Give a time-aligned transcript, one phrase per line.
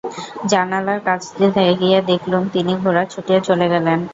[0.51, 3.99] জানলার কাছে গিয়ে দেখলুম, তিনি ঘোড়া ছুটিয়ে দিয়ে চলে গেলেন।